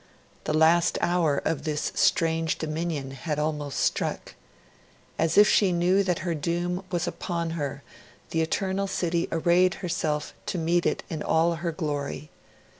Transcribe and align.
The 0.45 0.53
last 0.55 0.97
hour 0.99 1.37
of 1.45 1.63
this 1.63 1.91
strange 1.93 2.57
dominion 2.57 3.11
had 3.11 3.37
almost 3.37 3.79
struck. 3.79 4.33
As 5.19 5.37
if 5.37 5.47
she 5.47 5.71
knew 5.71 6.01
that 6.01 6.25
her 6.25 6.33
doom 6.33 6.83
was 6.91 7.05
upon 7.05 7.51
her, 7.51 7.83
the 8.31 8.41
Eternal 8.41 8.87
City 8.87 9.27
arrayed 9.31 9.75
herself 9.85 10.33
to 10.47 10.57
meet 10.57 10.87
it 10.87 11.03
in 11.07 11.21
all 11.21 11.57
her 11.57 11.71
glory. 11.71 12.31